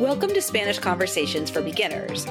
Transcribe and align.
Welcome 0.00 0.32
to 0.34 0.40
Spanish 0.40 0.78
Conversations 0.78 1.50
for 1.50 1.60
Beginners. 1.60 2.24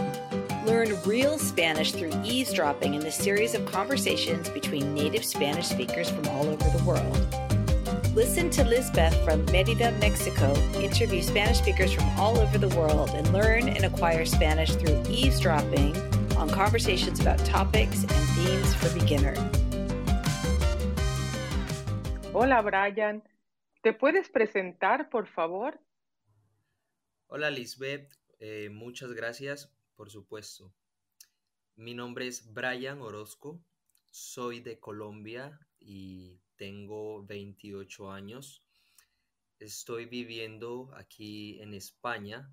Learn 0.66 0.96
real 1.04 1.38
Spanish 1.38 1.92
through 1.92 2.14
eavesdropping 2.24 2.94
in 2.94 3.02
this 3.02 3.18
series 3.18 3.54
of 3.56 3.66
conversations 3.66 4.48
between 4.48 4.94
native 4.94 5.26
Spanish 5.26 5.68
speakers 5.68 6.10
from 6.10 6.26
all 6.30 6.48
over 6.48 6.78
the 6.78 6.82
world. 6.86 8.16
Listen 8.16 8.50
to 8.52 8.64
Lisbeth 8.64 9.14
from 9.26 9.44
Merida, 9.48 9.92
Mexico, 10.00 10.54
interview 10.80 11.22
Spanish 11.22 11.58
speakers 11.58 11.92
from 11.92 12.06
all 12.18 12.40
over 12.40 12.58
the 12.58 12.70
world 12.70 13.10
and 13.10 13.34
learn 13.34 13.68
and 13.68 13.84
acquire 13.84 14.24
Spanish 14.24 14.74
through 14.74 15.04
eavesdropping 15.10 15.94
on 16.38 16.50
conversations 16.50 17.20
about 17.20 17.38
topics 17.40 18.04
and 18.04 18.12
themes 18.12 18.74
for 18.76 18.98
beginners. 18.98 19.40
Hola, 22.32 22.64
Brian. 22.64 23.22
¿Te 23.84 23.92
puedes 23.92 24.30
presentar, 24.30 25.10
por 25.10 25.26
favor? 25.26 25.78
Hola, 27.30 27.52
Lisbeth. 27.52 28.18
Eh, 28.40 28.70
muchas 28.72 29.12
gracias, 29.12 29.70
por 29.96 30.10
supuesto. 30.10 30.74
Mi 31.76 31.94
nombre 31.94 32.26
es 32.26 32.54
Brian 32.54 33.02
Orozco. 33.02 33.62
Soy 34.06 34.62
de 34.62 34.80
Colombia 34.80 35.60
y 35.78 36.40
tengo 36.56 37.26
28 37.26 38.12
años. 38.12 38.64
Estoy 39.60 40.06
viviendo 40.06 40.90
aquí 40.96 41.60
en 41.60 41.74
España 41.74 42.50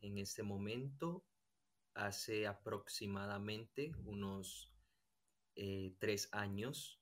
en 0.00 0.18
este 0.18 0.44
momento 0.44 1.24
hace 1.94 2.46
aproximadamente 2.46 3.90
unos 4.04 4.72
eh, 5.56 5.92
tres 5.98 6.28
años. 6.30 7.00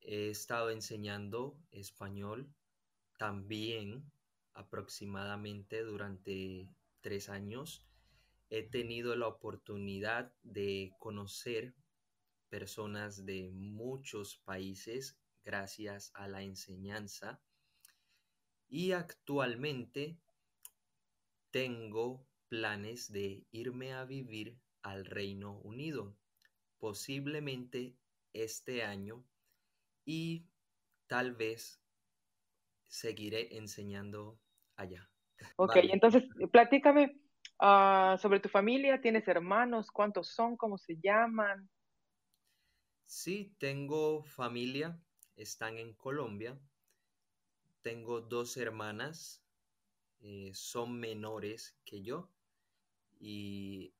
He 0.00 0.30
estado 0.30 0.70
enseñando 0.70 1.58
español 1.70 2.50
también 3.18 4.10
aproximadamente 4.58 5.82
durante 5.82 6.68
tres 7.00 7.28
años. 7.28 7.86
He 8.50 8.62
tenido 8.62 9.14
la 9.14 9.28
oportunidad 9.28 10.32
de 10.42 10.92
conocer 10.98 11.74
personas 12.48 13.24
de 13.24 13.50
muchos 13.52 14.36
países 14.44 15.16
gracias 15.44 16.10
a 16.14 16.28
la 16.28 16.42
enseñanza 16.42 17.40
y 18.68 18.92
actualmente 18.92 20.18
tengo 21.50 22.26
planes 22.48 23.12
de 23.12 23.46
irme 23.52 23.92
a 23.92 24.04
vivir 24.04 24.58
al 24.82 25.04
Reino 25.04 25.58
Unido, 25.58 26.16
posiblemente 26.78 27.96
este 28.32 28.82
año 28.82 29.24
y 30.04 30.46
tal 31.06 31.34
vez 31.34 31.80
seguiré 32.88 33.56
enseñando 33.56 34.38
allá. 34.78 35.08
Ok, 35.56 35.76
entonces 35.76 36.24
platícame 36.50 37.20
ah, 37.58 38.16
sobre 38.20 38.40
tu 38.40 38.48
familia. 38.48 39.00
¿Tienes 39.00 39.28
hermanos? 39.28 39.90
¿Cuántos 39.90 40.28
son? 40.28 40.56
¿Cómo 40.56 40.78
se 40.78 40.96
llaman? 40.96 41.68
Sí, 43.06 43.54
tengo 43.58 44.22
familia. 44.22 44.98
Están 45.36 45.78
en 45.78 45.94
Colombia. 45.94 46.58
Tengo 47.82 48.20
dos 48.20 48.56
hermanas. 48.56 49.42
Eh, 50.20 50.50
son 50.54 50.98
menores 50.98 51.78
que 51.84 52.02
yo 52.02 52.28
y 53.20 53.92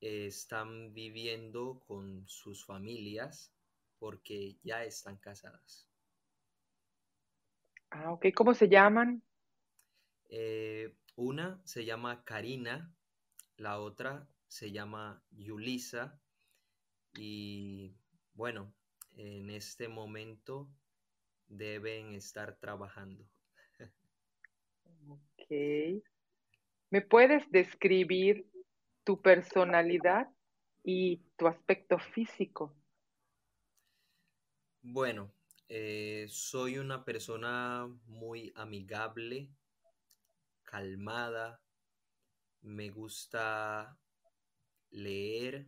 están 0.00 0.92
viviendo 0.94 1.82
con 1.86 2.26
sus 2.26 2.64
familias 2.64 3.52
porque 3.98 4.56
ya 4.62 4.84
están 4.84 5.16
casadas. 5.18 5.88
Ah, 7.90 8.12
ok. 8.12 8.26
¿Cómo 8.34 8.54
se 8.54 8.68
llaman? 8.68 9.22
Eh, 10.32 10.94
una 11.16 11.60
se 11.64 11.84
llama 11.84 12.24
Karina, 12.24 12.94
la 13.56 13.80
otra 13.80 14.28
se 14.46 14.70
llama 14.70 15.22
Yulisa 15.32 16.20
y 17.18 17.92
bueno, 18.34 18.72
en 19.16 19.50
este 19.50 19.88
momento 19.88 20.70
deben 21.48 22.14
estar 22.14 22.56
trabajando. 22.58 23.28
Ok. 25.08 26.02
¿Me 26.90 27.02
puedes 27.02 27.50
describir 27.50 28.48
tu 29.04 29.20
personalidad 29.20 30.28
y 30.84 31.18
tu 31.36 31.48
aspecto 31.48 31.98
físico? 31.98 32.74
Bueno, 34.82 35.32
eh, 35.68 36.26
soy 36.28 36.78
una 36.78 37.04
persona 37.04 37.86
muy 38.06 38.52
amigable, 38.54 39.50
calmada, 40.70 41.60
me 42.62 42.90
gusta 42.90 43.98
leer, 44.90 45.66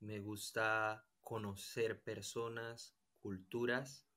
me 0.00 0.18
gusta 0.18 1.06
conocer 1.20 2.02
personas, 2.02 2.96
culturas 3.20 4.08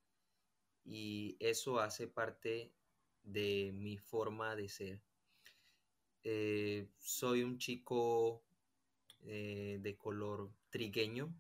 y 0.84 1.38
eso 1.40 1.80
hace 1.80 2.08
parte 2.08 2.74
de 3.22 3.72
mi 3.76 4.00
forma 4.00 4.56
de 4.56 4.70
ser. 4.70 5.04
Eh, 6.24 6.90
soy 6.98 7.44
un 7.44 7.60
chico 7.60 8.44
eh, 9.22 9.78
de 9.82 9.98
color 9.98 10.52
trigueño, 10.72 11.32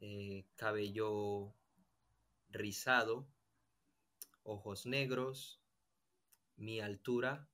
eh, 0.00 0.44
cabello 0.56 1.54
rizado, 2.50 3.28
ojos 4.42 4.86
negros, 4.86 5.60
mi 6.58 6.80
altura 6.80 7.48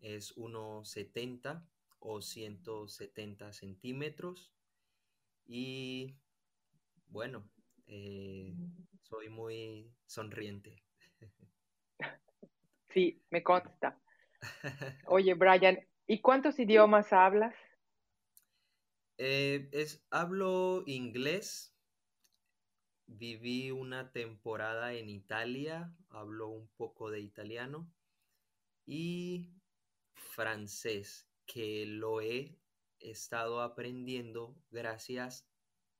es 0.00 0.36
1,70 0.36 1.66
o 1.98 2.22
170 2.22 3.52
centímetros 3.52 4.52
y 5.44 6.14
bueno, 7.08 7.48
soy 9.02 9.28
muy 9.28 9.92
sonriente. 10.06 10.82
Sí, 12.88 13.22
me 13.28 13.42
consta. 13.42 14.00
Oye, 15.06 15.34
Brian, 15.34 15.78
¿y 16.06 16.22
cuántos 16.22 16.58
idiomas 16.58 17.12
hablas? 17.12 17.54
Eh, 19.18 19.68
es, 19.72 20.02
hablo 20.08 20.82
inglés. 20.86 21.74
Viví 23.06 23.70
una 23.70 24.12
temporada 24.12 24.94
en 24.94 25.10
Italia, 25.10 25.94
hablo 26.08 26.48
un 26.48 26.68
poco 26.78 27.10
de 27.10 27.20
italiano 27.20 27.86
y 28.86 29.50
francés, 30.14 31.28
que 31.46 31.86
lo 31.86 32.20
he 32.20 32.58
estado 33.00 33.60
aprendiendo 33.60 34.56
gracias 34.70 35.48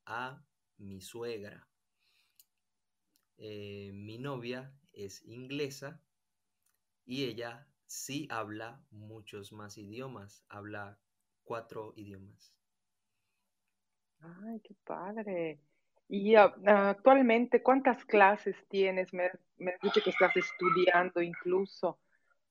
a 0.06 0.44
mi 0.78 1.00
suegra. 1.00 1.68
Eh, 3.38 3.90
mi 3.92 4.18
novia 4.18 4.72
es 4.92 5.22
inglesa 5.24 6.00
y 7.04 7.24
ella 7.24 7.68
sí 7.86 8.26
habla 8.30 8.84
muchos 8.90 9.52
más 9.52 9.78
idiomas, 9.78 10.44
habla 10.48 10.98
cuatro 11.44 11.92
idiomas. 11.96 12.54
Ay, 14.20 14.60
qué 14.60 14.74
padre. 14.84 15.60
Y 16.08 16.34
actualmente, 16.36 17.62
¿cuántas 17.62 18.04
clases 18.04 18.56
tienes? 18.68 19.12
Me, 19.12 19.30
me 19.58 19.72
has 19.72 19.92
que 20.02 20.10
estás 20.10 20.36
estudiando 20.36 21.20
incluso. 21.20 21.98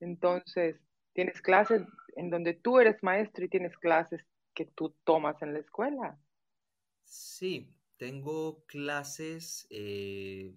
Entonces, 0.06 0.80
¿tienes 1.14 1.42
clases 1.42 1.82
en 2.16 2.30
donde 2.30 2.54
tú 2.54 2.80
eres 2.80 3.02
maestro 3.02 3.44
y 3.44 3.50
tienes 3.50 3.76
clases 3.78 4.22
que 4.54 4.66
tú 4.66 4.96
tomas 5.04 5.42
en 5.42 5.54
la 5.54 5.60
escuela? 5.60 6.20
Sí, 7.06 7.74
tengo 7.98 8.64
clases 8.66 9.66
eh, 9.72 10.54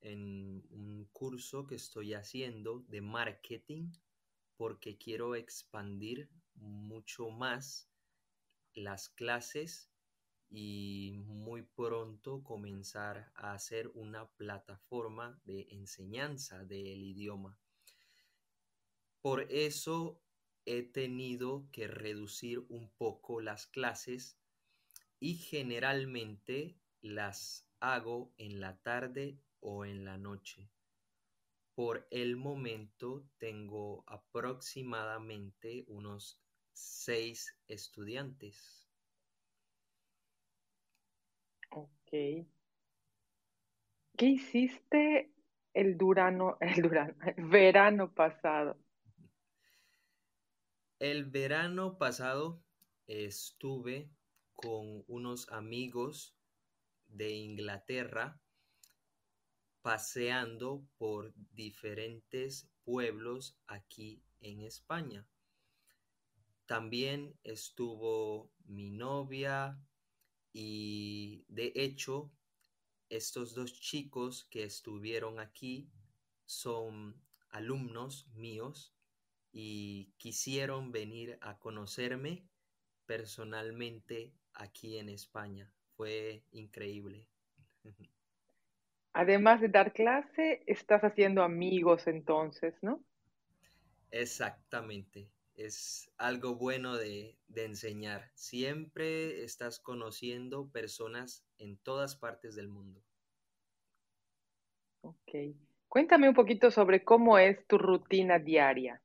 en 0.00 0.64
un 0.70 1.08
curso 1.12 1.66
que 1.66 1.74
estoy 1.74 2.14
haciendo 2.14 2.84
de 2.88 3.00
marketing 3.00 3.90
porque 4.56 4.96
quiero 4.96 5.34
expandir 5.34 6.30
mucho 6.54 7.30
más 7.30 7.90
las 8.74 9.08
clases 9.08 9.90
y 10.50 11.14
muy 11.26 11.62
pronto 11.62 12.44
comenzar 12.44 13.32
a 13.34 13.54
hacer 13.54 13.90
una 13.94 14.28
plataforma 14.36 15.40
de 15.44 15.66
enseñanza 15.70 16.64
del 16.64 17.02
idioma. 17.02 17.58
Por 19.24 19.50
eso 19.50 20.20
he 20.66 20.82
tenido 20.82 21.66
que 21.72 21.86
reducir 21.86 22.58
un 22.68 22.90
poco 22.90 23.40
las 23.40 23.66
clases 23.66 24.38
y 25.18 25.36
generalmente 25.36 26.76
las 27.00 27.66
hago 27.80 28.34
en 28.36 28.60
la 28.60 28.76
tarde 28.82 29.38
o 29.60 29.86
en 29.86 30.04
la 30.04 30.18
noche. 30.18 30.68
Por 31.74 32.06
el 32.10 32.36
momento 32.36 33.26
tengo 33.38 34.04
aproximadamente 34.06 35.86
unos 35.86 36.38
seis 36.74 37.56
estudiantes. 37.66 38.86
Ok. 41.70 42.10
¿Qué 44.18 44.26
hiciste 44.26 45.32
el, 45.72 45.96
durano, 45.96 46.58
el, 46.60 46.82
durano, 46.82 47.14
verano 47.38 48.12
pasado? 48.12 48.83
El 51.04 51.26
verano 51.26 51.98
pasado 51.98 52.64
estuve 53.06 54.10
con 54.54 55.04
unos 55.06 55.50
amigos 55.50 56.34
de 57.08 57.30
Inglaterra 57.30 58.40
paseando 59.82 60.88
por 60.96 61.34
diferentes 61.52 62.70
pueblos 62.84 63.58
aquí 63.66 64.22
en 64.40 64.62
España. 64.62 65.28
También 66.64 67.38
estuvo 67.42 68.50
mi 68.64 68.90
novia 68.90 69.78
y 70.54 71.44
de 71.48 71.70
hecho 71.74 72.32
estos 73.10 73.52
dos 73.52 73.78
chicos 73.78 74.46
que 74.46 74.64
estuvieron 74.64 75.38
aquí 75.38 75.90
son 76.46 77.22
alumnos 77.50 78.26
míos 78.28 78.93
y 79.56 80.12
quisieron 80.16 80.90
venir 80.90 81.38
a 81.40 81.56
conocerme 81.60 82.44
personalmente 83.06 84.34
aquí 84.52 84.98
en 84.98 85.08
España. 85.08 85.72
Fue 85.96 86.42
increíble. 86.50 87.28
Además 89.12 89.60
de 89.60 89.68
dar 89.68 89.92
clase, 89.92 90.64
estás 90.66 91.04
haciendo 91.04 91.44
amigos 91.44 92.08
entonces, 92.08 92.74
¿no? 92.82 93.04
Exactamente. 94.10 95.30
Es 95.54 96.10
algo 96.18 96.56
bueno 96.56 96.96
de, 96.96 97.38
de, 97.46 97.64
enseñar. 97.64 98.28
Siempre 98.34 99.44
estás 99.44 99.78
conociendo 99.78 100.68
personas 100.70 101.44
en 101.58 101.76
todas 101.76 102.16
partes 102.16 102.56
del 102.56 102.66
mundo. 102.66 103.00
Ok. 105.02 105.54
Cuéntame 105.86 106.28
un 106.28 106.34
poquito 106.34 106.72
sobre 106.72 107.04
cómo 107.04 107.38
es 107.38 107.64
tu 107.68 107.78
rutina 107.78 108.40
diaria. 108.40 109.00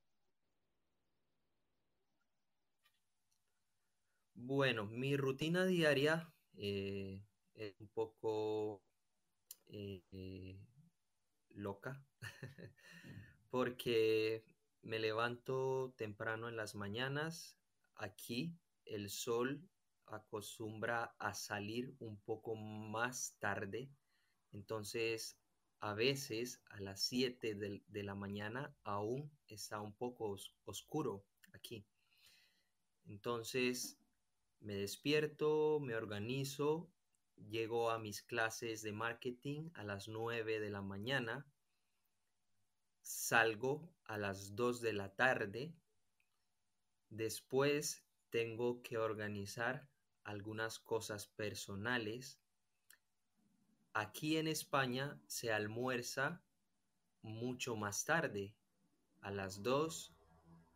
Bueno, 4.52 4.86
mi 4.86 5.16
rutina 5.16 5.66
diaria 5.66 6.34
eh, 6.58 7.22
es 7.54 7.80
un 7.80 7.88
poco 7.90 8.82
eh, 9.68 10.04
eh, 10.12 10.60
loca 11.52 12.04
porque 13.52 14.44
me 14.84 15.00
levanto 15.00 15.94
temprano 15.98 16.50
en 16.50 16.58
las 16.58 16.76
mañanas. 16.76 17.58
Aquí 17.96 18.56
el 18.86 19.10
sol 19.10 19.62
acostumbra 20.08 21.16
a 21.20 21.34
salir 21.36 21.96
un 22.00 22.18
poco 22.22 22.56
más 22.56 23.36
tarde. 23.40 23.90
Entonces, 24.54 25.38
a 25.80 25.94
veces 25.94 26.62
a 26.70 26.82
las 26.82 27.02
7 27.04 27.56
de, 27.56 27.84
de 27.88 28.04
la 28.04 28.16
mañana 28.16 28.76
aún 28.84 29.32
está 29.48 29.82
un 29.82 29.94
poco 29.94 30.32
os- 30.32 30.54
oscuro 30.66 31.26
aquí. 31.54 31.86
Entonces, 33.10 33.99
me 34.62 34.76
despierto, 34.76 35.80
me 35.80 35.96
organizo, 35.96 36.90
llego 37.50 37.92
a 37.92 38.00
mis 38.00 38.22
clases 38.22 38.82
de 38.82 38.92
marketing 38.92 39.70
a 39.74 39.84
las 39.84 40.08
9 40.08 40.60
de 40.60 40.70
la 40.70 40.82
mañana, 40.82 41.46
salgo 43.02 43.90
a 44.06 44.18
las 44.18 44.56
2 44.56 44.82
de 44.82 44.94
la 44.94 45.16
tarde, 45.16 45.74
después 47.10 48.04
tengo 48.30 48.82
que 48.82 48.98
organizar 48.98 49.90
algunas 50.24 50.80
cosas 50.80 51.28
personales. 51.28 52.40
Aquí 53.94 54.38
en 54.38 54.48
España 54.48 55.20
se 55.28 55.52
almuerza 55.52 56.44
mucho 57.22 57.76
más 57.76 58.06
tarde, 58.06 58.54
a 59.22 59.32
las 59.32 59.64
2, 59.64 60.14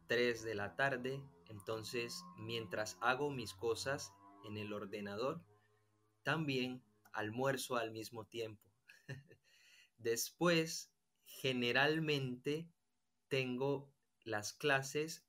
3 0.07 0.43
de 0.43 0.55
la 0.55 0.75
tarde. 0.75 1.23
Entonces, 1.53 2.25
mientras 2.35 2.97
hago 2.99 3.29
mis 3.29 3.53
cosas 3.53 4.11
en 4.43 4.57
el 4.57 4.73
ordenador, 4.73 5.45
también 6.23 6.83
almuerzo 7.11 7.77
al 7.77 7.91
mismo 7.91 8.25
tiempo. 8.25 8.71
Después, 9.99 10.91
generalmente, 11.25 12.67
tengo 13.27 13.93
las 14.23 14.53
clases 14.53 15.27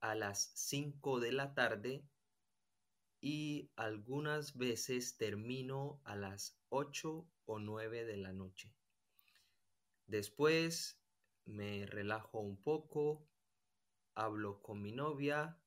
a 0.00 0.16
las 0.16 0.50
5 0.56 1.20
de 1.20 1.30
la 1.30 1.54
tarde 1.54 2.04
y 3.20 3.70
algunas 3.76 4.56
veces 4.56 5.16
termino 5.16 6.00
a 6.02 6.16
las 6.16 6.58
8 6.70 7.24
o 7.44 7.58
9 7.60 8.04
de 8.04 8.16
la 8.16 8.32
noche. 8.32 8.74
Después 10.06 11.00
me 11.44 11.86
relajo 11.86 12.40
un 12.40 12.60
poco, 12.60 13.28
hablo 14.16 14.62
con 14.62 14.82
mi 14.82 14.92
novia 14.92 15.60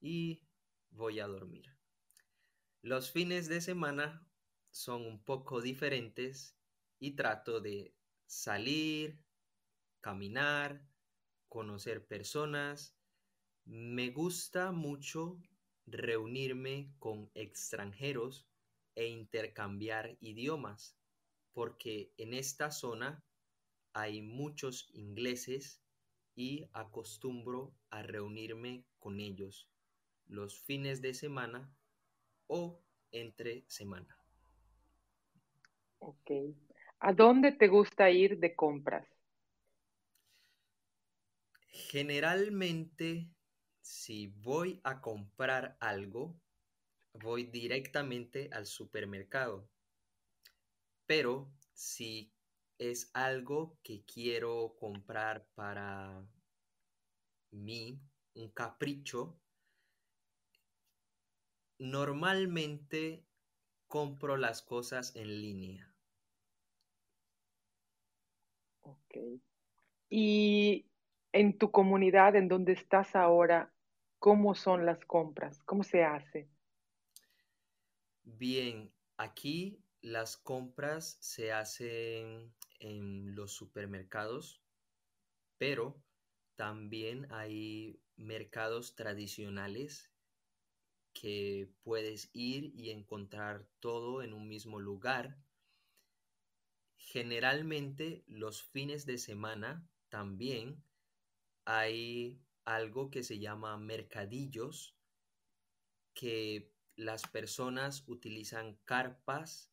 y 0.00 0.42
voy 0.90 1.20
a 1.20 1.26
dormir. 1.26 1.76
Los 2.82 3.10
fines 3.10 3.48
de 3.48 3.60
semana 3.60 4.26
son 4.70 5.04
un 5.04 5.22
poco 5.22 5.60
diferentes 5.60 6.56
y 7.00 7.16
trato 7.16 7.60
de 7.60 7.94
salir, 8.26 9.22
caminar, 10.00 10.88
conocer 11.48 12.06
personas. 12.06 12.96
Me 13.64 14.10
gusta 14.10 14.70
mucho 14.70 15.42
reunirme 15.86 16.94
con 17.00 17.30
extranjeros 17.34 18.48
e 18.94 19.08
intercambiar 19.08 20.16
idiomas, 20.20 20.96
porque 21.52 22.14
en 22.16 22.34
esta 22.34 22.70
zona 22.70 23.24
hay 23.92 24.22
muchos 24.22 24.88
ingleses 24.92 25.82
y 26.34 26.68
acostumbro 26.72 27.74
a 27.90 28.02
reunirme 28.02 28.84
con 28.98 29.20
ellos 29.20 29.68
los 30.26 30.60
fines 30.60 31.02
de 31.02 31.14
semana 31.14 31.72
o 32.46 32.80
entre 33.12 33.64
semana. 33.68 34.16
Ok. 35.98 36.30
¿A 37.00 37.12
dónde 37.12 37.52
te 37.52 37.68
gusta 37.68 38.10
ir 38.10 38.38
de 38.38 38.54
compras? 38.54 39.06
Generalmente, 41.68 43.28
si 43.80 44.28
voy 44.28 44.80
a 44.84 45.00
comprar 45.00 45.76
algo, 45.80 46.38
voy 47.14 47.44
directamente 47.44 48.50
al 48.52 48.66
supermercado. 48.66 49.68
Pero 51.06 51.50
si 51.72 52.32
es 52.80 53.10
algo 53.12 53.78
que 53.82 54.06
quiero 54.06 54.74
comprar 54.80 55.46
para 55.54 56.26
mí, 57.50 58.00
un 58.32 58.48
capricho, 58.52 59.38
normalmente 61.78 63.22
compro 63.86 64.38
las 64.38 64.62
cosas 64.62 65.14
en 65.14 65.28
línea. 65.42 65.94
Ok. 68.80 69.16
Y 70.08 70.86
en 71.32 71.58
tu 71.58 71.70
comunidad, 71.70 72.34
en 72.34 72.48
donde 72.48 72.72
estás 72.72 73.14
ahora, 73.14 73.74
¿cómo 74.18 74.54
son 74.54 74.86
las 74.86 75.04
compras? 75.04 75.62
¿Cómo 75.64 75.84
se 75.84 76.02
hace? 76.02 76.48
Bien, 78.22 78.90
aquí 79.18 79.84
las 80.00 80.38
compras 80.38 81.18
se 81.20 81.52
hacen 81.52 82.54
en 82.80 83.34
los 83.34 83.52
supermercados, 83.52 84.60
pero 85.58 86.02
también 86.56 87.30
hay 87.30 88.02
mercados 88.16 88.96
tradicionales 88.96 90.12
que 91.12 91.72
puedes 91.82 92.30
ir 92.32 92.72
y 92.74 92.90
encontrar 92.90 93.68
todo 93.80 94.22
en 94.22 94.32
un 94.32 94.48
mismo 94.48 94.80
lugar. 94.80 95.38
Generalmente 96.96 98.24
los 98.26 98.62
fines 98.62 99.06
de 99.06 99.18
semana 99.18 99.88
también 100.08 100.82
hay 101.64 102.42
algo 102.64 103.10
que 103.10 103.22
se 103.22 103.38
llama 103.38 103.76
mercadillos, 103.78 104.96
que 106.14 106.72
las 106.96 107.22
personas 107.26 108.04
utilizan 108.06 108.76
carpas 108.84 109.72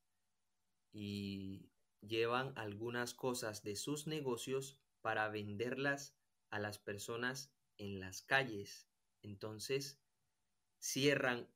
y 0.92 1.70
llevan 2.02 2.54
algunas 2.58 3.14
cosas 3.14 3.64
de 3.64 3.76
sus 3.76 4.08
negocios 4.08 4.80
para 5.02 5.30
venderlas 5.30 6.16
a 6.50 6.60
las 6.60 6.80
personas 6.80 7.52
en 7.78 8.00
las 8.00 8.22
calles. 8.22 8.88
Entonces, 9.22 10.00
cierran 10.80 11.48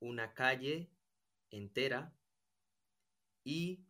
una 0.00 0.34
calle 0.34 0.90
entera 1.50 2.16
y 3.44 3.84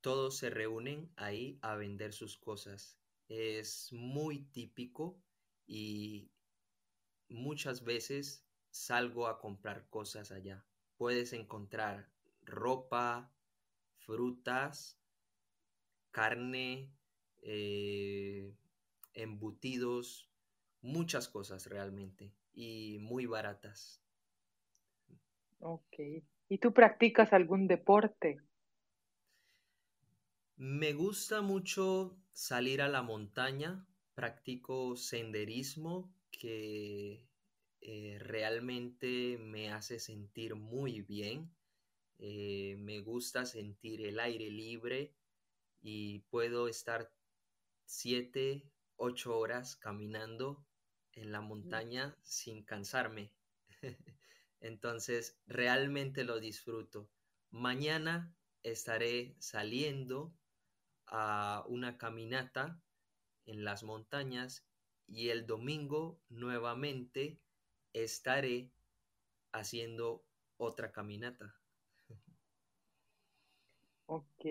todos 0.00 0.36
se 0.36 0.50
reúnen 0.50 1.12
ahí 1.16 1.58
a 1.62 1.74
vender 1.74 2.12
sus 2.12 2.38
cosas. 2.38 2.98
Es 3.28 3.92
muy 3.92 4.44
típico 4.44 5.20
y 5.66 6.30
muchas 7.28 7.82
veces 7.82 8.46
salgo 8.70 9.26
a 9.26 9.38
comprar 9.38 9.88
cosas 9.88 10.30
allá. 10.30 10.64
Puedes 10.96 11.32
encontrar 11.32 12.08
ropa, 12.42 13.35
frutas, 14.06 14.98
carne, 16.10 16.90
eh, 17.42 18.54
embutidos, 19.14 20.30
muchas 20.80 21.28
cosas 21.28 21.66
realmente 21.66 22.32
y 22.54 22.98
muy 23.00 23.26
baratas. 23.26 24.02
Ok. 25.60 25.98
¿Y 26.48 26.58
tú 26.58 26.72
practicas 26.72 27.34
algún 27.34 27.66
deporte? 27.68 28.40
Me 30.58 30.92
gusta 30.92 31.40
mucho 31.40 32.18
salir 32.32 32.82
a 32.82 32.88
la 32.88 33.02
montaña, 33.02 33.86
practico 34.14 34.96
senderismo 34.96 36.12
que 36.30 37.24
eh, 37.80 38.18
realmente 38.20 39.38
me 39.38 39.70
hace 39.72 39.98
sentir 39.98 40.54
muy 40.54 41.00
bien. 41.02 41.50
Eh, 42.18 42.76
me 42.78 43.00
gusta 43.00 43.44
sentir 43.44 44.00
el 44.02 44.20
aire 44.20 44.50
libre 44.50 45.14
y 45.82 46.20
puedo 46.30 46.68
estar 46.68 47.12
siete, 47.84 48.70
ocho 48.96 49.38
horas 49.38 49.76
caminando 49.76 50.66
en 51.12 51.32
la 51.32 51.40
montaña 51.40 52.16
sin 52.22 52.64
cansarme. 52.64 53.32
Entonces, 54.60 55.38
realmente 55.46 56.24
lo 56.24 56.40
disfruto. 56.40 57.10
Mañana 57.50 58.34
estaré 58.62 59.36
saliendo 59.38 60.34
a 61.06 61.64
una 61.68 61.98
caminata 61.98 62.82
en 63.44 63.64
las 63.64 63.84
montañas 63.84 64.66
y 65.06 65.28
el 65.28 65.46
domingo 65.46 66.20
nuevamente 66.28 67.40
estaré 67.92 68.72
haciendo 69.52 70.26
otra 70.56 70.90
caminata. 70.90 71.54
Ok. 74.06 74.44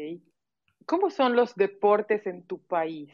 ¿Cómo 0.85 1.09
son 1.09 1.35
los 1.35 1.55
deportes 1.55 2.27
en 2.27 2.45
tu 2.45 2.61
país? 2.61 3.09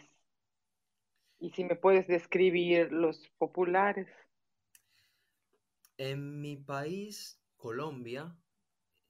Y 1.40 1.52
si 1.52 1.64
me 1.64 1.76
puedes 1.76 2.08
describir 2.08 2.92
los 2.92 3.30
populares. 3.38 4.08
En 5.98 6.42
mi 6.42 6.58
país, 6.58 7.40
Colombia, 7.56 8.36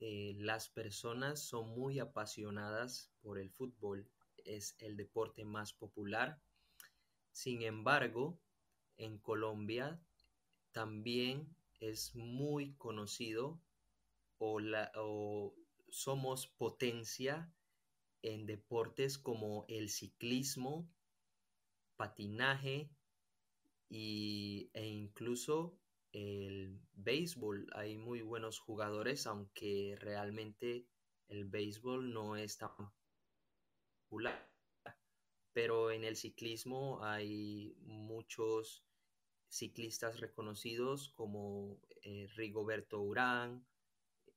eh, 0.00 0.34
las 0.38 0.68
personas 0.68 1.40
son 1.40 1.70
muy 1.70 1.98
apasionadas 1.98 3.10
por 3.22 3.38
el 3.38 3.50
fútbol. 3.50 4.08
Es 4.44 4.76
el 4.78 4.96
deporte 4.96 5.44
más 5.44 5.72
popular. 5.72 6.40
Sin 7.32 7.62
embargo, 7.62 8.38
en 8.96 9.18
Colombia 9.18 10.00
también 10.72 11.56
es 11.80 12.14
muy 12.14 12.74
conocido 12.74 13.60
o, 14.38 14.60
o 14.96 15.54
somos 15.92 16.46
potencia 16.46 17.52
en 18.22 18.46
deportes 18.46 19.18
como 19.18 19.66
el 19.68 19.90
ciclismo, 19.90 20.90
patinaje 21.96 22.90
y, 23.90 24.70
e 24.72 24.86
incluso 24.86 25.78
el 26.12 26.80
béisbol. 26.94 27.68
Hay 27.74 27.98
muy 27.98 28.22
buenos 28.22 28.58
jugadores, 28.58 29.26
aunque 29.26 29.96
realmente 30.00 30.86
el 31.28 31.44
béisbol 31.44 32.10
no 32.10 32.36
es 32.36 32.56
tan 32.56 32.70
popular. 34.04 34.50
Pero 35.52 35.90
en 35.90 36.04
el 36.04 36.16
ciclismo 36.16 37.04
hay 37.04 37.76
muchos 37.82 38.82
ciclistas 39.48 40.20
reconocidos 40.20 41.10
como 41.10 41.78
eh, 42.00 42.26
Rigoberto 42.34 43.02
Urán, 43.02 43.66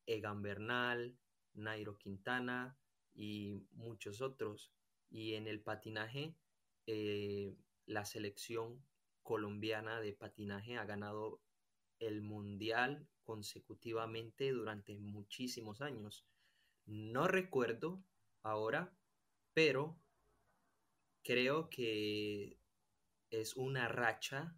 Egan 0.06 0.42
Bernal, 0.42 1.18
Nairo 1.56 1.98
Quintana 1.98 2.78
y 3.14 3.66
muchos 3.72 4.22
otros. 4.22 4.72
Y 5.10 5.34
en 5.34 5.48
el 5.48 5.62
patinaje, 5.62 6.36
eh, 6.88 7.56
la 7.86 8.06
selección 8.06 8.84
colombiana 9.24 10.00
de 10.02 10.14
patinaje 10.14 10.78
ha 10.78 10.86
ganado 10.86 11.42
el 12.00 12.22
mundial 12.22 13.08
consecutivamente 13.24 14.52
durante 14.52 14.98
muchísimos 14.98 15.82
años. 15.82 16.26
No 16.86 17.28
recuerdo 17.28 18.04
ahora, 18.44 18.96
pero 19.54 19.98
creo 21.24 21.70
que 21.70 22.60
es 23.32 23.56
una 23.56 23.88
racha 23.88 24.56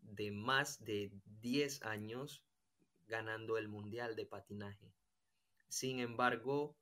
de 0.00 0.32
más 0.32 0.84
de 0.84 1.12
10 1.40 1.82
años 1.82 2.44
ganando 3.06 3.56
el 3.56 3.68
mundial 3.68 4.16
de 4.16 4.26
patinaje. 4.26 4.92
Sin 5.72 6.00
embargo, 6.00 6.76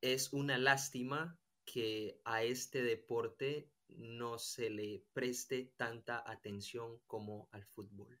es 0.00 0.32
una 0.32 0.58
lástima 0.58 1.36
que 1.64 2.20
a 2.24 2.44
este 2.44 2.82
deporte 2.82 3.68
no 3.88 4.38
se 4.38 4.70
le 4.70 5.02
preste 5.12 5.72
tanta 5.76 6.22
atención 6.24 7.00
como 7.08 7.48
al 7.50 7.64
fútbol. 7.66 8.16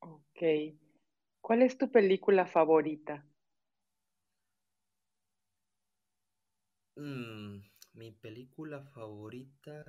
Ok. 0.00 0.78
¿Cuál 1.42 1.60
es 1.60 1.76
tu 1.76 1.90
película 1.90 2.46
favorita? 2.46 3.26
Mm, 6.96 7.60
mi 7.92 8.12
película 8.12 8.80
favorita, 8.80 9.84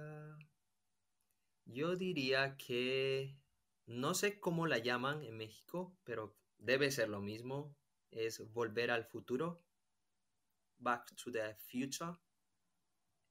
yo 1.65 1.95
diría 1.95 2.57
que 2.57 3.37
no 3.87 4.13
sé 4.15 4.39
cómo 4.39 4.65
la 4.67 4.79
llaman 4.79 5.23
en 5.23 5.37
México, 5.37 5.95
pero 6.03 6.35
debe 6.57 6.91
ser 6.91 7.09
lo 7.09 7.21
mismo. 7.21 7.75
Es 8.11 8.39
Volver 8.51 8.91
al 8.91 9.05
futuro. 9.05 9.63
Back 10.77 11.15
to 11.15 11.31
the 11.31 11.55
Future. 11.55 12.17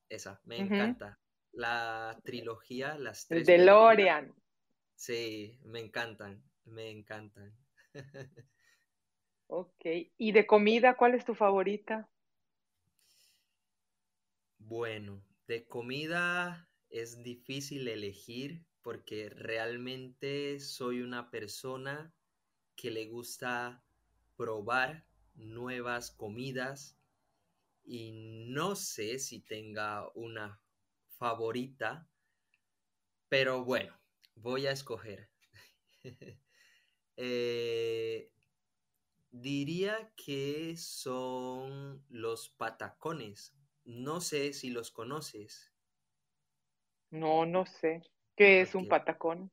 Esa, 0.09 0.41
me 0.45 0.59
encanta. 0.59 1.19
La 1.53 2.19
trilogía, 2.25 2.97
las 2.99 3.27
tres. 3.27 3.41
El 3.41 3.47
DeLorean. 3.47 4.35
Sí, 4.95 5.59
me 5.65 5.81
encantan, 5.81 6.43
me 6.65 6.91
encantan. 6.91 7.57
ok, 9.49 9.85
¿y 10.17 10.33
de 10.33 10.47
comida 10.47 10.97
cuál 10.97 11.15
es 11.15 11.25
tu 11.25 11.35
favorita? 11.35 12.09
Bueno, 14.59 15.23
de 15.47 15.67
comida 15.67 16.69
es 16.89 17.23
difícil 17.23 17.89
elegir 17.89 18.65
porque 18.85 19.31
realmente 19.31 20.61
soy 20.61 21.01
una 21.01 21.31
persona 21.31 22.15
que 22.77 22.91
le 22.91 23.07
gusta 23.07 23.83
probar 24.37 25.07
nuevas 25.35 26.11
comidas 26.11 26.99
y 27.83 28.13
no 28.13 28.77
sé 28.77 29.19
si 29.19 29.41
tenga 29.41 30.07
una 30.15 30.61
favorita, 31.17 32.07
pero 33.31 33.65
bueno, 33.65 33.99
voy 34.37 34.67
a 34.67 34.73
escoger. 34.73 35.31
Eh, 37.17 38.33
diría 39.31 40.13
que 40.17 40.77
son 40.77 42.05
los 42.09 42.49
patacones. 42.49 43.55
No 43.85 44.21
sé 44.21 44.53
si 44.53 44.71
los 44.71 44.91
conoces. 44.91 45.73
No, 47.13 47.47
no 47.47 47.65
sé. 47.67 48.03
¿Qué 48.37 48.61
es 48.61 48.75
un 48.75 48.89
patacón? 48.89 49.51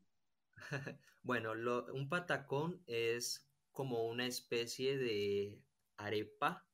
bueno, 1.24 1.52
un 1.94 2.10
patacón 2.10 2.82
es 2.88 3.48
como 3.72 4.08
una 4.08 4.26
especie 4.26 4.98
de 4.98 5.62
arepa, 5.98 6.66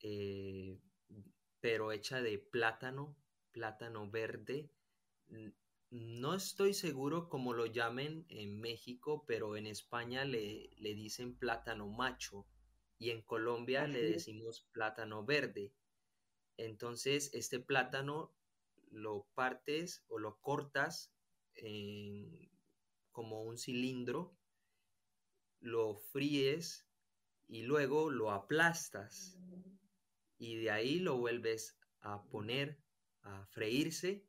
eh, 0.00 0.78
pero 1.60 1.92
hecha 1.92 2.22
de 2.22 2.38
plátano, 2.38 3.16
plátano 3.52 4.10
verde. 4.10 4.70
No 5.90 6.34
estoy 6.34 6.74
seguro 6.74 7.28
cómo 7.28 7.52
lo 7.52 7.66
llamen 7.66 8.24
en 8.28 8.58
México, 8.60 9.24
pero 9.26 9.56
en 9.56 9.66
España 9.66 10.24
le, 10.24 10.70
dicen 10.78 11.36
plátano 11.36 11.86
macho 11.88 12.46
y 12.98 13.10
en 13.10 13.22
Colombia 13.22 13.86
le 13.86 14.02
decimos 14.02 14.66
plátano 14.72 15.24
verde. 15.24 15.72
Entonces, 16.56 17.30
este 17.34 17.60
plátano 17.60 18.34
lo 18.94 19.26
partes 19.34 20.04
o 20.08 20.18
lo 20.18 20.38
cortas 20.40 21.12
como 23.12 23.42
un 23.42 23.58
cilindro, 23.58 24.36
lo 25.60 25.96
fríes 25.96 26.86
y 27.46 27.62
luego 27.62 28.10
lo 28.10 28.30
aplastas 28.30 29.38
y 30.38 30.56
de 30.56 30.70
ahí 30.70 30.98
lo 30.98 31.18
vuelves 31.18 31.78
a 32.00 32.22
poner 32.24 32.78
a 33.22 33.46
freírse 33.46 34.26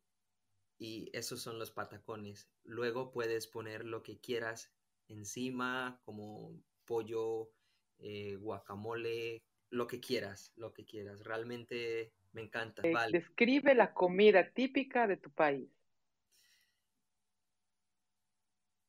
y 0.77 1.09
esos 1.13 1.41
son 1.41 1.59
los 1.59 1.71
patacones. 1.71 2.49
Luego 2.63 3.11
puedes 3.11 3.47
poner 3.47 3.85
lo 3.85 4.03
que 4.03 4.19
quieras 4.19 4.71
encima 5.07 5.99
como 6.03 6.61
pollo, 6.85 7.51
eh, 7.97 8.35
guacamole, 8.35 9.43
lo 9.69 9.87
que 9.87 9.99
quieras, 9.99 10.51
lo 10.55 10.73
que 10.73 10.85
quieras. 10.85 11.23
Realmente 11.23 12.13
me 12.35 12.41
encanta. 12.41 12.81
Eh, 12.83 12.93
describe 13.11 13.73
la 13.73 13.93
comida 13.93 14.51
típica 14.51 15.07
de 15.07 15.17
tu 15.17 15.31
país. 15.31 15.69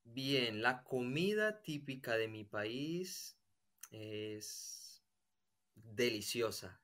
Bien, 0.05 0.61
la 0.61 0.83
comida 0.83 1.63
típica 1.63 2.17
de 2.17 2.29
mi 2.29 2.45
país 2.45 3.39
es 3.93 5.03
deliciosa. 5.75 6.81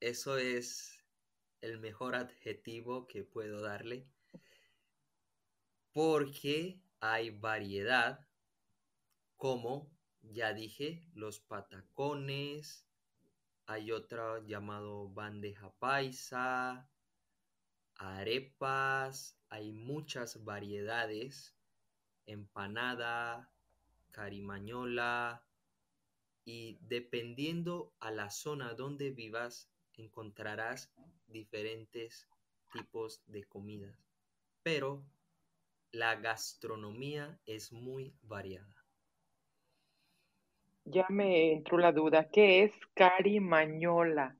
Eso 0.00 0.38
es 0.38 1.04
el 1.60 1.78
mejor 1.78 2.14
adjetivo 2.14 3.08
que 3.08 3.24
puedo 3.24 3.60
darle 3.60 4.06
porque 5.92 6.80
hay 7.00 7.30
variedad, 7.30 8.24
como 9.36 9.90
ya 10.22 10.52
dije, 10.52 11.02
los 11.12 11.40
patacones, 11.40 12.87
hay 13.68 13.92
otro 13.92 14.42
llamado 14.46 15.10
bandeja 15.10 15.70
paisa, 15.78 16.88
arepas, 17.96 19.36
hay 19.50 19.72
muchas 19.72 20.42
variedades, 20.42 21.54
empanada, 22.24 23.52
carimañola, 24.10 25.44
y 26.46 26.78
dependiendo 26.80 27.92
a 28.00 28.10
la 28.10 28.30
zona 28.30 28.72
donde 28.72 29.10
vivas, 29.10 29.68
encontrarás 29.92 30.90
diferentes 31.26 32.26
tipos 32.72 33.22
de 33.26 33.44
comidas. 33.44 33.94
Pero 34.62 35.04
la 35.92 36.16
gastronomía 36.16 37.38
es 37.44 37.70
muy 37.70 38.14
variada. 38.22 38.77
Ya 40.90 41.06
me 41.10 41.52
entró 41.52 41.76
la 41.78 41.92
duda, 41.92 42.30
¿qué 42.30 42.64
es 42.64 42.72
carimañola? 42.94 44.38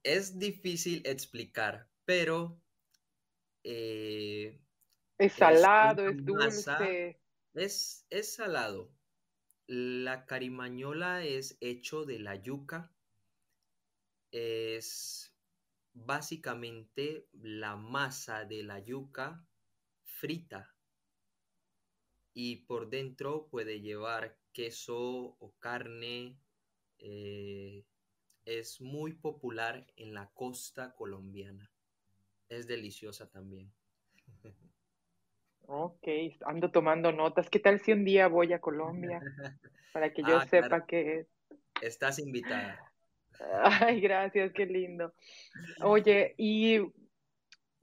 es 0.03 0.39
difícil 0.39 1.03
explicar, 1.05 1.89
pero... 2.05 2.61
Eh, 3.63 4.59
es 5.19 5.33
salado, 5.35 6.09
es, 6.09 6.25
dulce. 6.25 7.21
Es, 7.55 8.07
es 8.11 8.35
salado. 8.35 8.93
La 9.67 10.25
carimañola 10.25 11.25
es 11.25 11.59
hecho 11.61 12.05
de 12.05 12.21
la 12.21 12.37
yuca. 12.37 12.95
Es 14.31 15.35
básicamente 15.93 17.29
la 17.33 17.77
masa 17.77 18.45
de 18.45 18.63
la 18.63 18.79
yuca 18.79 19.47
frita 20.05 20.76
y 22.39 22.57
por 22.57 22.91
dentro 22.91 23.47
puede 23.51 23.81
llevar 23.81 24.37
queso 24.53 25.37
o 25.41 25.55
carne. 25.59 26.37
Eh, 26.99 27.83
es 28.45 28.83
muy 28.83 29.15
popular 29.15 29.87
en 29.97 30.13
la 30.13 30.31
costa 30.35 30.95
colombiana. 30.95 31.71
Es 32.51 32.67
deliciosa 32.67 33.31
también. 33.31 33.73
Ok, 35.63 36.07
ando 36.45 36.71
tomando 36.71 37.11
notas. 37.11 37.49
¿Qué 37.49 37.59
tal 37.59 37.81
si 37.81 37.93
un 37.93 38.05
día 38.05 38.29
voy 38.29 38.53
a 38.53 38.61
Colombia? 38.61 39.19
Para 39.95 40.13
que 40.13 40.21
yo 40.21 40.37
ah, 40.37 40.47
sepa 40.47 40.85
qué 40.85 41.21
es. 41.21 41.27
Estás 41.81 42.19
invitada. 42.19 42.93
Ay, 43.63 43.99
gracias, 44.03 44.53
qué 44.53 44.67
lindo. 44.67 45.15
Oye, 45.81 46.35
¿y 46.37 46.81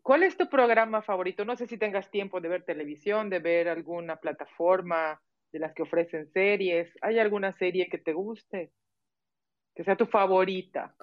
cuál 0.03 0.23
es 0.23 0.37
tu 0.37 0.47
programa 0.49 1.01
favorito? 1.01 1.45
No 1.45 1.55
sé 1.55 1.65
si 1.65 1.77
tengas 1.77 2.11
tiempo 2.11 2.39
de 2.41 2.49
ver 2.49 2.63
televisión, 2.63 3.29
de 3.29 3.39
ver 3.39 3.69
alguna 3.69 4.17
plataforma 4.17 5.19
de 5.51 5.59
las 5.59 5.73
que 5.73 5.83
ofrecen 5.83 6.31
series. 6.31 6.93
¿Hay 7.01 7.17
alguna 7.19 7.53
serie 7.53 7.89
que 7.89 7.97
te 7.97 8.13
guste? 8.13 8.71
Que 9.75 9.83
sea 9.83 9.95
tu 9.95 10.05
favorita. 10.05 10.95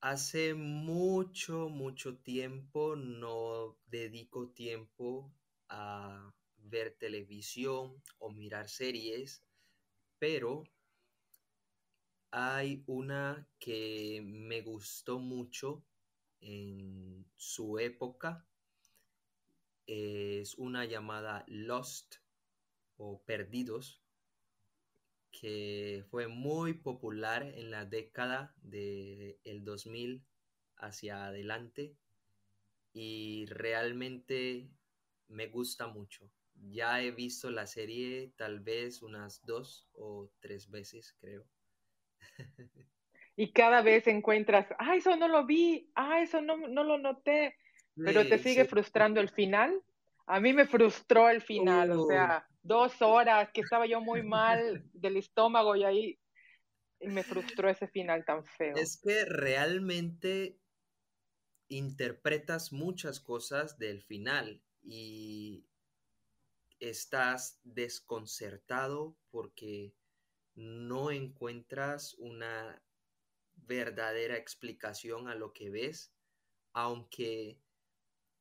hace 0.00 0.54
mucho, 0.54 1.68
mucho 1.68 2.18
tiempo 2.18 2.96
no 2.96 3.78
dedico 3.86 4.48
tiempo 4.48 5.32
a 5.68 6.32
ver 6.56 6.96
televisión 6.98 8.02
o 8.18 8.30
mirar 8.30 8.68
series, 8.68 9.42
pero 10.18 10.64
hay 12.32 12.82
una 12.86 13.46
que 13.58 14.22
me 14.24 14.62
gustó 14.62 15.18
mucho 15.18 15.84
en 16.40 17.21
su 17.42 17.80
época. 17.80 18.46
Es 19.86 20.54
una 20.54 20.84
llamada 20.84 21.44
Lost 21.48 22.14
o 22.96 23.20
Perdidos, 23.24 24.00
que 25.32 26.04
fue 26.08 26.28
muy 26.28 26.74
popular 26.74 27.42
en 27.42 27.72
la 27.72 27.84
década 27.84 28.54
del 28.62 29.40
el 29.42 29.64
2000 29.64 30.24
hacia 30.76 31.26
adelante 31.26 31.96
y 32.92 33.46
realmente 33.46 34.70
me 35.26 35.48
gusta 35.48 35.88
mucho. 35.88 36.30
Ya 36.54 37.02
he 37.02 37.10
visto 37.10 37.50
la 37.50 37.66
serie 37.66 38.32
tal 38.36 38.60
vez 38.60 39.02
unas 39.02 39.44
dos 39.44 39.88
o 39.94 40.30
tres 40.38 40.70
veces, 40.70 41.16
creo. 41.18 41.44
y 43.42 43.50
cada 43.50 43.82
vez 43.82 44.06
encuentras, 44.06 44.68
ah, 44.78 44.94
eso 44.94 45.16
no 45.16 45.26
lo 45.26 45.44
vi, 45.44 45.90
ah, 45.96 46.22
eso 46.22 46.40
no, 46.40 46.56
no 46.56 46.84
lo 46.84 46.96
noté, 46.96 47.56
pero 47.96 48.24
te 48.24 48.38
sigue 48.38 48.66
frustrando 48.66 49.20
el 49.20 49.30
final. 49.30 49.82
A 50.26 50.38
mí 50.38 50.52
me 50.52 50.64
frustró 50.64 51.28
el 51.28 51.42
final, 51.42 51.90
o 51.90 52.06
sea, 52.06 52.46
dos 52.62 53.02
horas 53.02 53.50
que 53.52 53.62
estaba 53.62 53.88
yo 53.88 54.00
muy 54.00 54.22
mal 54.22 54.84
del 54.92 55.16
estómago 55.16 55.74
y 55.74 55.82
ahí 55.82 56.20
me 57.00 57.24
frustró 57.24 57.68
ese 57.68 57.88
final 57.88 58.24
tan 58.24 58.44
feo. 58.44 58.76
Es 58.76 58.96
que 58.96 59.24
realmente 59.24 60.56
interpretas 61.66 62.72
muchas 62.72 63.18
cosas 63.18 63.76
del 63.76 64.04
final 64.04 64.62
y 64.84 65.66
estás 66.78 67.58
desconcertado 67.64 69.16
porque 69.32 69.96
no 70.54 71.10
encuentras 71.10 72.14
una 72.20 72.80
verdadera 73.66 74.36
explicación 74.36 75.28
a 75.28 75.34
lo 75.34 75.52
que 75.52 75.70
ves, 75.70 76.12
aunque 76.72 77.58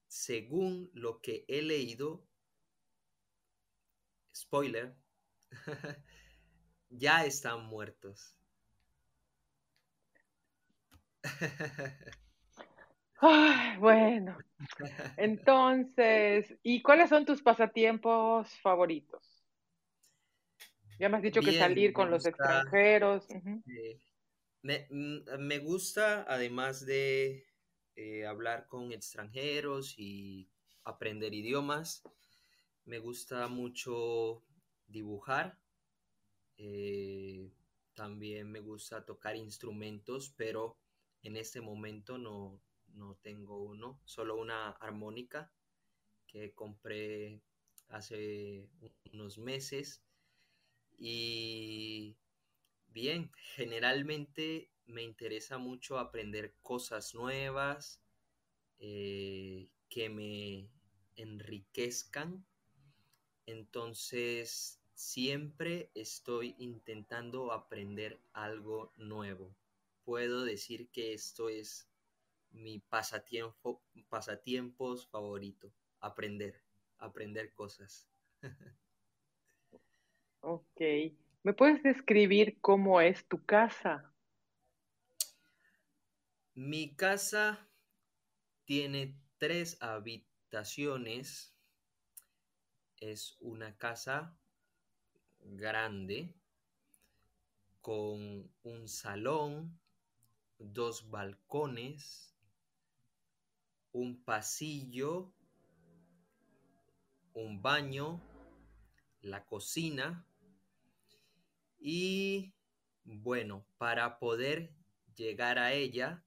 según 0.07 0.89
lo 0.93 1.21
que 1.21 1.45
he 1.47 1.61
leído, 1.61 2.23
spoiler, 4.35 4.95
ya 6.89 7.25
están 7.25 7.65
muertos. 7.65 8.35
bueno, 13.79 14.37
entonces, 15.17 16.53
¿y 16.63 16.81
cuáles 16.81 17.09
son 17.09 17.25
tus 17.25 17.41
pasatiempos 17.41 18.49
favoritos? 18.61 19.41
Ya 20.99 21.09
me 21.09 21.17
has 21.17 21.23
dicho 21.23 21.41
que 21.41 21.57
salir 21.57 21.93
con 21.93 22.11
los 22.11 22.25
extranjeros. 22.25 23.27
Me, 24.63 25.59
gusta, 25.59 26.25
además 26.27 26.85
de 26.85 27.45
eh, 27.95 28.25
hablar 28.25 28.67
con 28.67 28.91
extranjeros 28.91 29.95
y 29.97 30.49
aprender 30.83 31.33
idiomas, 31.33 32.03
me 32.85 32.99
gusta 32.99 33.47
mucho 33.47 34.43
dibujar. 34.87 35.57
Eh, 36.57 37.51
también 37.93 38.51
me 38.51 38.59
gusta 38.59 39.05
tocar 39.05 39.35
instrumentos, 39.35 40.33
pero 40.37 40.77
en 41.23 41.37
este 41.37 41.61
momento 41.61 42.17
no, 42.17 42.61
no 42.93 43.15
tengo 43.21 43.63
uno, 43.63 43.99
solo 44.05 44.35
una 44.35 44.69
armónica 44.71 45.51
que 46.27 46.53
compré 46.53 47.41
hace 47.89 48.69
unos 49.11 49.37
meses 49.37 50.01
y 50.97 52.15
bien, 52.91 53.31
generalmente 53.55 54.69
me 54.85 55.03
interesa 55.03 55.57
mucho 55.57 55.97
aprender 55.99 56.55
cosas 56.61 57.15
nuevas 57.15 58.01
eh, 58.79 59.69
que 59.89 60.09
me 60.09 60.69
enriquezcan. 61.15 62.45
Entonces, 63.45 64.81
siempre 64.93 65.91
estoy 65.95 66.55
intentando 66.57 67.51
aprender 67.51 68.21
algo 68.33 68.93
nuevo. 68.97 69.55
Puedo 70.03 70.43
decir 70.43 70.89
que 70.89 71.13
esto 71.13 71.49
es 71.49 71.87
mi 72.51 72.79
pasatiempo, 72.79 73.81
pasatiempos 74.09 75.07
favorito, 75.07 75.73
aprender, 75.99 76.61
aprender 76.97 77.53
cosas. 77.53 78.07
Ok. 80.41 80.81
¿Me 81.43 81.53
puedes 81.53 81.81
describir 81.81 82.61
cómo 82.61 83.01
es 83.01 83.27
tu 83.27 83.43
casa? 83.43 84.13
Mi 86.53 86.95
casa 86.95 87.67
tiene 88.63 89.19
tres 89.39 89.81
habitaciones. 89.81 91.55
Es 92.97 93.37
una 93.39 93.75
casa 93.75 94.37
grande 95.39 96.35
con 97.81 98.53
un 98.61 98.87
salón, 98.87 99.79
dos 100.59 101.09
balcones, 101.09 102.35
un 103.93 104.23
pasillo, 104.23 105.33
un 107.33 107.63
baño, 107.63 108.21
la 109.21 109.43
cocina 109.43 110.27
y 111.81 112.53
bueno, 113.03 113.65
para 113.77 114.19
poder 114.19 114.71
llegar 115.15 115.57
a 115.57 115.73
ella 115.73 116.23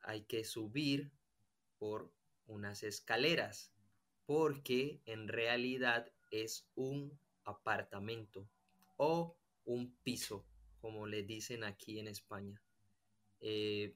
hay 0.00 0.24
que 0.24 0.44
subir 0.44 1.12
por 1.78 2.12
unas 2.46 2.82
escaleras 2.82 3.72
porque 4.26 5.00
en 5.06 5.28
realidad 5.28 6.12
es 6.32 6.68
un 6.74 7.16
apartamento 7.44 8.48
o 8.96 9.36
un 9.64 9.94
piso, 10.02 10.44
como 10.80 11.06
le 11.06 11.22
dicen 11.22 11.62
aquí 11.62 12.00
en 12.00 12.08
España. 12.08 12.60
Eh, 13.40 13.94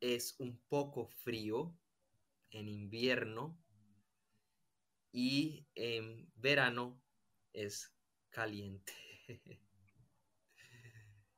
es 0.00 0.34
un 0.38 0.58
poco 0.68 1.06
frío 1.06 1.76
en 2.50 2.68
invierno 2.68 3.58
y 5.12 5.66
en 5.74 6.30
verano 6.36 7.00
es 7.52 7.92
caliente. 8.30 8.92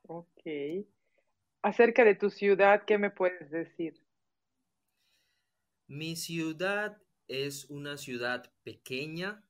Ok. 0.09 0.42
Acerca 1.62 2.05
de 2.05 2.14
tu 2.14 2.31
ciudad, 2.31 2.85
¿qué 2.85 2.97
me 2.99 3.11
puedes 3.11 3.51
decir? 3.51 4.01
Mi 5.88 6.16
ciudad 6.16 7.01
es 7.29 7.64
una 7.71 7.97
ciudad 7.97 8.53
pequeña, 8.62 9.45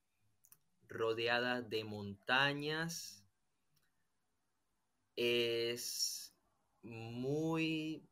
rodeada 0.89 1.61
de 1.61 1.85
montañas. 1.85 3.23
Es 5.15 6.35
muy, 6.83 8.09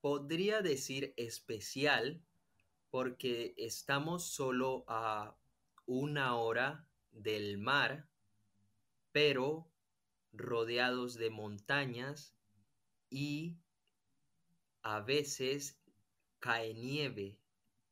podría 0.00 0.60
decir 0.60 1.14
especial, 1.16 2.22
porque 2.90 3.54
estamos 3.56 4.24
solo 4.24 4.84
a 4.88 5.36
una 5.86 6.36
hora 6.36 6.86
del 7.12 7.58
mar, 7.58 8.08
pero 9.12 9.69
rodeados 10.32 11.14
de 11.14 11.30
montañas 11.30 12.34
y 13.08 13.58
a 14.82 15.00
veces 15.00 15.78
cae 16.38 16.74
nieve 16.74 17.38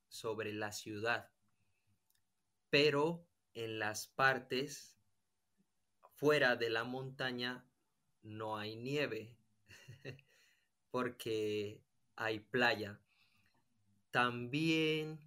sobre 0.09 0.53
la 0.53 0.73
ciudad, 0.73 1.31
pero 2.71 3.27
en 3.55 3.79
las 3.79 4.07
partes 4.07 4.99
fuera 6.15 6.57
de 6.57 6.71
la 6.71 6.85
montaña 6.85 7.65
no 8.23 8.57
hay 8.57 8.77
nieve 8.77 9.37
porque 10.91 11.83
hay 12.17 12.41
playa. 12.41 13.01
También 14.11 15.21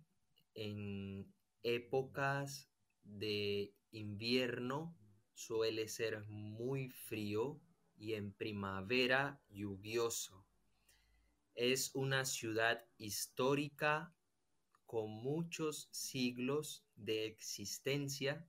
en 0.54 1.32
épocas 1.64 2.70
de 3.04 3.74
invierno 3.92 4.96
suele 5.34 5.88
ser 5.88 6.26
muy 6.28 6.90
frío 6.90 7.60
y 7.98 8.14
en 8.14 8.34
primavera 8.34 9.42
lluvioso. 9.50 10.46
Es 11.56 11.92
una 11.94 12.26
ciudad 12.26 12.86
histórica 12.98 14.14
con 14.86 15.10
muchos 15.10 15.88
siglos 15.92 16.84
de 16.96 17.26
existencia 17.26 18.48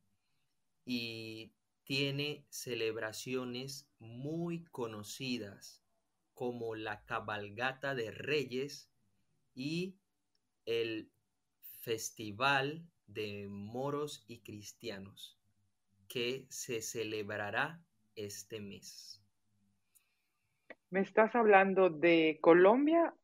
y 0.85 1.53
tiene 1.85 2.47
celebraciones 2.49 3.89
muy 3.99 4.65
conocidas 4.65 5.83
como 6.35 6.75
la 6.75 7.05
cabalgata 7.05 7.95
de 7.95 8.11
reyes 8.11 8.91
y 9.55 9.97
el 10.65 11.13
festival 11.81 12.89
de 13.07 13.49
moros 13.49 14.25
y 14.27 14.41
cristianos 14.41 15.42
que 16.13 16.45
se 16.51 16.83
celebrará 16.83 17.83
este 18.15 18.61
mes. 18.61 19.25
¿Me 20.91 21.01
estás 21.01 21.35
hablando 21.35 21.89
de 21.89 22.39
Colombia? 22.43 23.15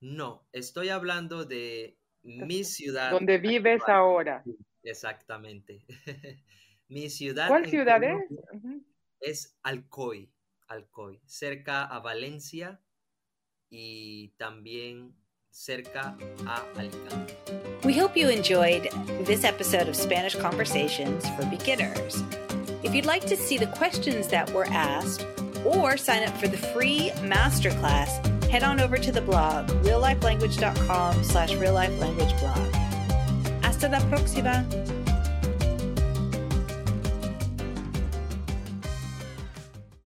No, 0.00 0.48
estoy 0.52 0.88
hablando 0.88 1.44
de 1.44 1.98
mi 2.22 2.64
ciudad. 2.64 3.10
¿Dónde 3.10 3.36
vives 3.36 3.82
ahora? 3.86 4.42
Exactamente. 4.82 5.84
mi 6.88 7.10
ciudad. 7.10 7.48
¿Cuál 7.48 7.66
ciudad 7.66 8.02
es? 8.02 8.24
Es 9.20 9.58
Alcoy, 9.62 10.32
Alcoy, 10.66 11.20
cerca 11.26 11.84
a 11.84 12.00
Valencia 12.00 12.80
y 13.68 14.30
también 14.38 15.14
cerca 15.54 16.14
a 16.46 16.78
Alicante. 16.78 17.36
We 17.84 17.94
hope 17.94 18.16
you 18.16 18.28
enjoyed 18.28 18.88
this 19.20 19.44
episode 19.44 19.88
of 19.88 19.94
Spanish 19.94 20.34
Conversations 20.34 21.28
for 21.30 21.46
Beginners. 21.46 22.22
If 22.82 22.94
you'd 22.94 23.06
like 23.06 23.24
to 23.26 23.36
see 23.36 23.56
the 23.56 23.68
questions 23.68 24.28
that 24.28 24.50
were 24.52 24.66
asked 24.66 25.24
or 25.64 25.96
sign 25.96 26.24
up 26.24 26.36
for 26.36 26.48
the 26.48 26.56
free 26.56 27.10
masterclass, 27.22 28.10
head 28.48 28.64
on 28.64 28.80
over 28.80 28.98
to 28.98 29.12
the 29.12 29.22
blog 29.22 29.68
reallifelanguage.com 29.84 31.24
slash 31.24 31.52
reallifelanguageblog. 31.52 32.74
Hasta 33.62 33.88
la 33.88 34.00
próxima! 34.00 34.93